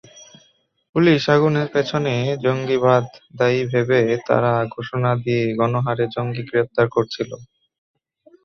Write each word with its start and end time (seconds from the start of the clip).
পুলিশআগুনের 0.95 1.67
পেছনে 1.73 2.13
জঙ্গিবাদ 2.43 3.03
দায়ী 3.35 3.61
ভেবে 3.71 3.99
তারা 4.27 4.53
ঘোষণা 4.75 5.11
দিয়ে 5.23 5.43
গণহারে 5.59 6.05
জঙ্গি 6.15 6.43
গ্রেপ্তার 6.49 6.85
করছিল। 6.95 7.31